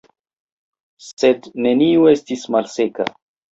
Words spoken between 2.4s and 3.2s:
malseka.